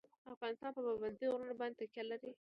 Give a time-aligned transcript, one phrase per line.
[0.33, 2.31] افغانستان په پابندی غرونه باندې تکیه لري.